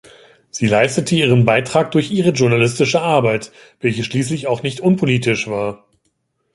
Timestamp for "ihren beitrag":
1.13-1.91